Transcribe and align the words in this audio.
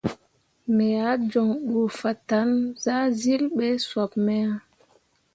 Me 0.75 0.87
ah 1.09 1.17
joŋ 1.31 1.49
ɓe 1.69 1.79
fatan 1.99 2.49
zahzyilli 2.83 3.47
ɓe 3.57 3.67
sop 3.89 4.11
me 4.25 4.35
ah. 4.49 4.57